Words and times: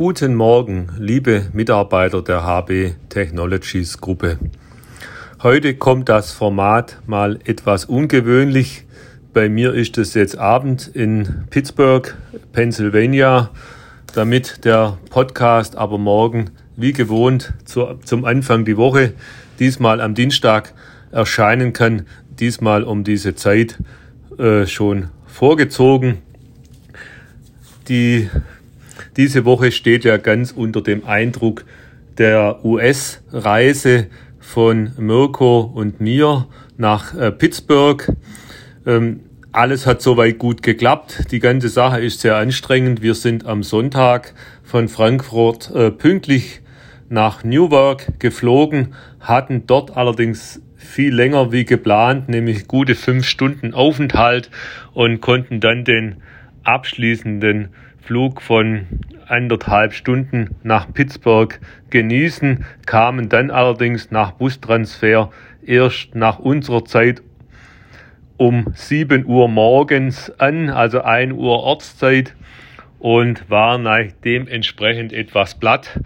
Guten 0.00 0.36
Morgen, 0.36 0.90
liebe 0.96 1.48
Mitarbeiter 1.52 2.22
der 2.22 2.44
HB 2.44 2.92
Technologies 3.08 3.98
Gruppe. 3.98 4.38
Heute 5.42 5.74
kommt 5.74 6.08
das 6.08 6.30
Format 6.30 7.00
mal 7.08 7.40
etwas 7.44 7.84
ungewöhnlich. 7.84 8.84
Bei 9.32 9.48
mir 9.48 9.74
ist 9.74 9.98
es 9.98 10.14
jetzt 10.14 10.38
Abend 10.38 10.86
in 10.86 11.46
Pittsburgh, 11.50 12.14
Pennsylvania, 12.52 13.50
damit 14.14 14.64
der 14.64 14.98
Podcast 15.10 15.76
aber 15.76 15.98
morgen 15.98 16.52
wie 16.76 16.92
gewohnt 16.92 17.54
zu, 17.64 17.98
zum 18.04 18.24
Anfang 18.24 18.64
die 18.64 18.76
Woche, 18.76 19.14
diesmal 19.58 20.00
am 20.00 20.14
Dienstag 20.14 20.74
erscheinen 21.10 21.72
kann, 21.72 22.06
diesmal 22.38 22.84
um 22.84 23.02
diese 23.02 23.34
Zeit 23.34 23.76
äh, 24.38 24.64
schon 24.64 25.08
vorgezogen. 25.26 26.18
Die 27.88 28.30
diese 29.18 29.44
Woche 29.44 29.72
steht 29.72 30.04
ja 30.04 30.16
ganz 30.16 30.52
unter 30.52 30.80
dem 30.80 31.04
Eindruck 31.04 31.64
der 32.18 32.64
US-Reise 32.64 34.06
von 34.38 34.92
Mirko 34.96 35.60
und 35.60 36.00
mir 36.00 36.46
nach 36.76 37.14
äh, 37.14 37.32
Pittsburgh. 37.32 38.12
Ähm, 38.86 39.20
alles 39.50 39.86
hat 39.86 40.02
soweit 40.02 40.38
gut 40.38 40.62
geklappt. 40.62 41.32
Die 41.32 41.40
ganze 41.40 41.68
Sache 41.68 42.00
ist 42.00 42.20
sehr 42.20 42.36
anstrengend. 42.36 43.02
Wir 43.02 43.14
sind 43.14 43.44
am 43.44 43.64
Sonntag 43.64 44.34
von 44.62 44.86
Frankfurt 44.86 45.72
äh, 45.74 45.90
pünktlich 45.90 46.60
nach 47.08 47.42
Newark 47.42 48.20
geflogen, 48.20 48.94
hatten 49.18 49.66
dort 49.66 49.96
allerdings 49.96 50.62
viel 50.76 51.12
länger 51.12 51.50
wie 51.50 51.64
geplant, 51.64 52.28
nämlich 52.28 52.68
gute 52.68 52.94
fünf 52.94 53.26
Stunden 53.26 53.74
Aufenthalt 53.74 54.48
und 54.92 55.20
konnten 55.20 55.58
dann 55.58 55.84
den 55.84 56.18
abschließenden 56.62 57.70
Flug 58.08 58.40
von 58.40 58.86
anderthalb 59.26 59.92
Stunden 59.92 60.56
nach 60.62 60.90
Pittsburgh 60.94 61.60
genießen, 61.90 62.64
kamen 62.86 63.28
dann 63.28 63.50
allerdings 63.50 64.10
nach 64.10 64.30
Bustransfer 64.30 65.28
erst 65.62 66.14
nach 66.14 66.38
unserer 66.38 66.86
Zeit 66.86 67.20
um 68.38 68.68
7 68.72 69.26
Uhr 69.26 69.48
morgens 69.48 70.30
an, 70.40 70.70
also 70.70 71.02
1 71.02 71.34
Uhr 71.34 71.62
Ortszeit 71.62 72.34
und 72.98 73.50
waren 73.50 73.86
dementsprechend 74.24 75.12
etwas 75.12 75.58
platt, 75.58 76.00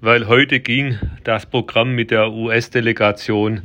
weil 0.00 0.28
heute 0.28 0.60
ging 0.60 0.96
das 1.24 1.44
Programm 1.44 1.96
mit 1.96 2.12
der 2.12 2.30
US-Delegation 2.30 3.62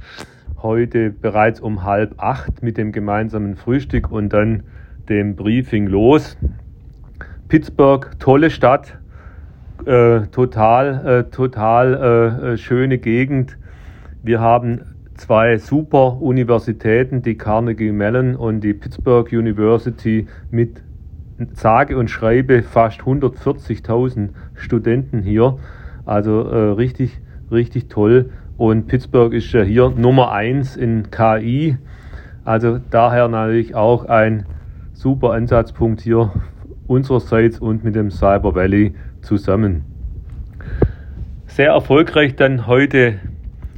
heute 0.64 1.12
bereits 1.12 1.60
um 1.60 1.84
halb 1.84 2.16
acht 2.18 2.64
mit 2.64 2.78
dem 2.78 2.92
gemeinsamen 2.92 3.56
Frühstück 3.56 4.12
und 4.12 4.30
dann 4.30 4.64
dem 5.10 5.36
Briefing 5.36 5.86
los. 5.86 6.36
Pittsburgh, 7.54 8.10
tolle 8.18 8.50
Stadt, 8.50 8.98
äh, 9.86 10.22
total, 10.32 11.06
äh, 11.06 11.24
total 11.30 11.94
äh, 11.94 12.54
äh, 12.54 12.58
schöne 12.58 12.98
Gegend. 12.98 13.60
Wir 14.24 14.42
haben 14.42 14.82
zwei 15.18 15.60
super 15.60 16.20
Universitäten, 16.20 17.22
die 17.22 17.38
Carnegie 17.38 17.92
Mellon 17.92 18.36
und 18.36 18.62
die 18.62 18.74
Pittsburgh 18.74 19.32
University 19.32 20.26
mit 20.50 20.82
sage 21.54 21.96
und 21.96 22.10
schreibe 22.10 22.64
fast 22.64 23.02
140.000 23.02 24.30
Studenten 24.56 25.22
hier. 25.22 25.60
Also 26.08 26.50
äh, 26.50 26.72
richtig, 26.72 27.22
richtig 27.52 27.88
toll. 27.88 28.32
Und 28.58 28.88
Pittsburgh 28.88 29.32
ist 29.32 29.52
ja 29.52 29.62
hier 29.62 29.92
Nummer 29.92 30.32
eins 30.32 30.76
in 30.76 31.12
KI. 31.12 31.78
Also 32.46 32.80
daher 32.90 33.28
natürlich 33.28 33.76
auch 33.76 34.06
ein 34.06 34.48
super 34.94 35.34
Ansatzpunkt 35.34 36.02
hier 36.02 36.32
unsererseits 36.88 37.60
und 37.60 37.84
mit 37.84 37.96
dem 37.96 38.12
Cyber 38.12 38.56
Valley 38.56 38.94
zusammen. 39.22 39.84
Sehr 41.48 41.70
erfolgreich 41.70 42.36
dann 42.36 42.68
heute, 42.68 43.20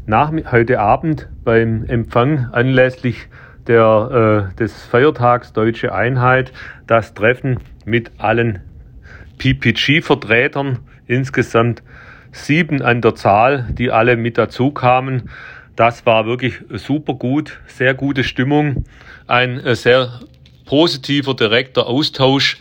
nach, 0.06 0.32
heute 0.52 0.80
Abend 0.80 1.28
beim 1.44 1.86
Empfang 1.86 2.50
anlässlich 2.52 3.28
der, 3.68 4.52
äh, 4.54 4.56
des 4.56 4.84
Feiertags 4.84 5.54
Deutsche 5.54 5.94
Einheit 5.94 6.52
das 6.88 7.14
Treffen 7.14 7.60
mit 7.86 8.12
allen 8.18 8.62
PPG-Vertretern, 9.38 10.80
insgesamt 11.08 11.84
sieben 12.32 12.82
an 12.82 13.02
der 13.02 13.16
Zahl, 13.16 13.68
die 13.72 13.92
alle 13.92 14.18
mit 14.18 14.38
dazu 14.38 14.72
kamen. 14.72 15.30
Das 15.76 16.06
war 16.06 16.26
wirklich 16.26 16.62
super 16.70 17.16
gut, 17.16 17.60
sehr 17.68 17.94
gute 17.94 18.24
Stimmung, 18.24 18.86
ein 19.28 19.60
äh, 19.60 19.76
sehr 19.76 20.20
positiver, 20.66 21.36
direkter 21.36 21.88
Austausch 21.88 22.58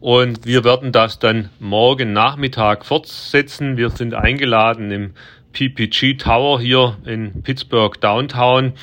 und 0.00 0.46
wir 0.46 0.64
werden 0.64 0.92
das 0.92 1.18
dann 1.18 1.50
morgen 1.58 2.12
Nachmittag 2.12 2.86
fortsetzen. 2.86 3.76
Wir 3.76 3.90
sind 3.90 4.14
eingeladen 4.14 4.90
im 4.90 5.14
PPG 5.52 6.14
Tower 6.14 6.60
hier 6.60 6.96
in 7.04 7.42
Pittsburgh 7.42 8.00
Downtown 8.00 8.74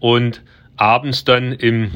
und 0.00 0.42
abends 0.76 1.24
dann 1.24 1.52
im 1.52 1.90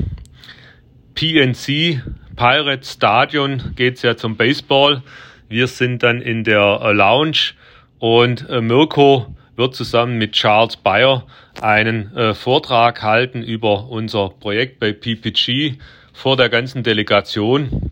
PNC 1.14 2.02
Pirate 2.36 2.86
Stadion 2.86 3.72
geht's 3.76 4.02
ja 4.02 4.16
zum 4.16 4.36
Baseball. 4.36 5.02
Wir 5.48 5.66
sind 5.66 6.02
dann 6.02 6.22
in 6.22 6.44
der 6.44 6.80
äh, 6.82 6.92
Lounge 6.92 7.54
und 7.98 8.48
äh, 8.48 8.60
Mirko 8.60 9.34
wird 9.56 9.74
zusammen 9.74 10.16
mit 10.16 10.32
Charles 10.32 10.76
Bayer 10.76 11.26
einen 11.60 12.16
äh, 12.16 12.34
Vortrag 12.34 13.02
halten 13.02 13.42
über 13.42 13.88
unser 13.88 14.30
Projekt 14.30 14.78
bei 14.78 14.92
PPG 14.92 15.74
vor 16.12 16.36
der 16.36 16.48
ganzen 16.48 16.82
Delegation. 16.82 17.90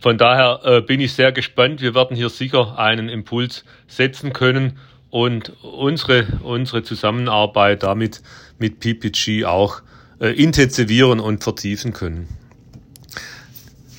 Von 0.00 0.18
daher 0.18 0.60
äh, 0.64 0.80
bin 0.80 1.00
ich 1.00 1.14
sehr 1.14 1.32
gespannt. 1.32 1.80
Wir 1.80 1.94
werden 1.94 2.16
hier 2.16 2.28
sicher 2.28 2.78
einen 2.78 3.08
Impuls 3.08 3.64
setzen 3.86 4.32
können 4.32 4.78
und 5.10 5.52
unsere, 5.62 6.26
unsere 6.42 6.82
Zusammenarbeit 6.82 7.82
damit 7.82 8.22
mit 8.58 8.80
PPG 8.80 9.44
auch 9.44 9.82
äh, 10.20 10.28
intensivieren 10.28 11.20
und 11.20 11.42
vertiefen 11.42 11.92
können. 11.92 12.28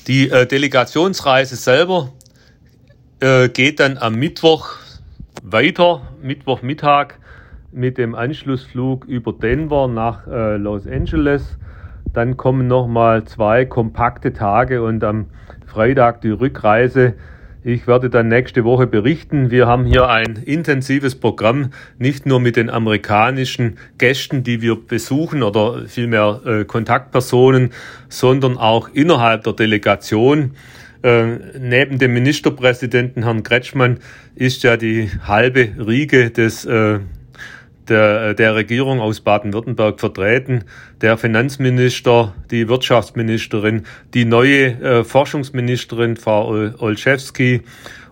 Die 0.06 0.30
äh, 0.30 0.46
Delegationsreise 0.46 1.56
selber 1.56 2.12
äh, 3.20 3.48
geht 3.48 3.80
dann 3.80 3.98
am 3.98 4.14
Mittwoch 4.14 4.76
weiter, 5.42 6.02
Mittwochmittag 6.22 7.14
mit 7.72 7.98
dem 7.98 8.14
Anschlussflug 8.14 9.04
über 9.04 9.32
Denver 9.32 9.88
nach 9.88 10.26
äh, 10.26 10.56
Los 10.56 10.86
Angeles. 10.86 11.58
Dann 12.12 12.36
kommen 12.36 12.66
nochmal 12.66 13.24
zwei 13.24 13.64
kompakte 13.66 14.32
Tage 14.32 14.82
und 14.82 15.04
am 15.04 15.26
Freitag 15.68 16.22
die 16.22 16.30
Rückreise. 16.30 17.14
Ich 17.62 17.86
werde 17.86 18.08
dann 18.08 18.28
nächste 18.28 18.64
Woche 18.64 18.86
berichten. 18.86 19.50
Wir 19.50 19.66
haben 19.66 19.84
hier 19.84 20.08
ein 20.08 20.36
intensives 20.44 21.14
Programm, 21.14 21.70
nicht 21.98 22.24
nur 22.24 22.40
mit 22.40 22.56
den 22.56 22.70
amerikanischen 22.70 23.76
Gästen, 23.98 24.42
die 24.42 24.62
wir 24.62 24.76
besuchen 24.76 25.42
oder 25.42 25.86
vielmehr 25.86 26.40
äh, 26.46 26.64
Kontaktpersonen, 26.64 27.70
sondern 28.08 28.56
auch 28.56 28.88
innerhalb 28.94 29.44
der 29.44 29.52
Delegation. 29.52 30.52
Äh, 31.02 31.26
neben 31.60 31.98
dem 31.98 32.14
Ministerpräsidenten 32.14 33.24
Herrn 33.24 33.42
Kretschmann 33.42 33.98
ist 34.34 34.62
ja 34.62 34.76
die 34.76 35.10
halbe 35.26 35.68
Riege 35.78 36.30
des 36.30 36.64
äh, 36.64 37.00
der, 37.88 38.34
der 38.34 38.54
Regierung 38.54 39.00
aus 39.00 39.20
Baden-Württemberg 39.20 40.00
vertreten, 40.00 40.64
der 41.00 41.16
Finanzminister, 41.16 42.34
die 42.50 42.68
Wirtschaftsministerin, 42.68 43.84
die 44.14 44.24
neue 44.24 44.66
äh, 44.80 45.04
Forschungsministerin 45.04 46.16
Frau 46.16 46.70
Olszewski 46.78 47.62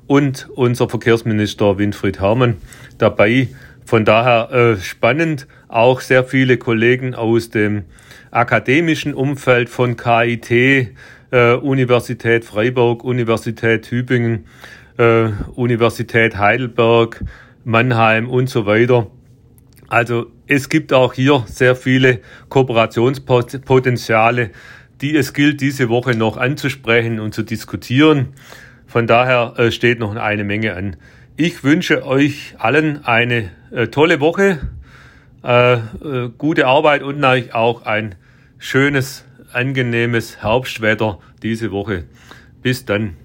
und 0.06 0.48
unser 0.54 0.88
Verkehrsminister 0.88 1.78
Winfried 1.78 2.20
Herrmann 2.20 2.56
dabei. 2.98 3.48
Von 3.84 4.04
daher 4.04 4.52
äh, 4.52 4.76
spannend, 4.80 5.46
auch 5.68 6.00
sehr 6.00 6.24
viele 6.24 6.56
Kollegen 6.56 7.14
aus 7.14 7.50
dem 7.50 7.84
akademischen 8.30 9.14
Umfeld 9.14 9.68
von 9.68 9.96
KIT, 9.96 10.50
äh, 11.30 11.52
Universität 11.54 12.44
Freiburg, 12.44 13.04
Universität 13.04 13.82
Tübingen, 13.82 14.46
äh, 14.98 15.28
Universität 15.54 16.36
Heidelberg, 16.36 17.24
Mannheim 17.64 18.28
und 18.28 18.48
so 18.48 18.66
weiter. 18.66 19.08
Also 19.88 20.26
es 20.46 20.68
gibt 20.68 20.92
auch 20.92 21.12
hier 21.12 21.42
sehr 21.46 21.74
viele 21.76 22.20
Kooperationspotenziale, 22.48 24.50
die 25.00 25.16
es 25.16 25.32
gilt, 25.32 25.60
diese 25.60 25.88
Woche 25.88 26.16
noch 26.16 26.36
anzusprechen 26.36 27.20
und 27.20 27.34
zu 27.34 27.42
diskutieren. 27.42 28.34
Von 28.86 29.06
daher 29.06 29.54
äh, 29.58 29.70
steht 29.70 30.00
noch 30.00 30.16
eine 30.16 30.42
Menge 30.44 30.74
an. 30.74 30.96
Ich 31.36 31.64
wünsche 31.64 32.06
euch 32.06 32.54
allen 32.58 33.04
eine 33.04 33.50
äh, 33.70 33.88
tolle 33.88 34.20
Woche, 34.20 34.70
äh, 35.42 35.78
gute 36.38 36.66
Arbeit 36.66 37.02
und 37.02 37.20
natürlich 37.20 37.54
auch 37.54 37.84
ein 37.84 38.14
schönes, 38.58 39.26
angenehmes 39.52 40.42
Herbstwetter 40.42 41.18
diese 41.42 41.72
Woche. 41.72 42.04
Bis 42.62 42.86
dann. 42.86 43.16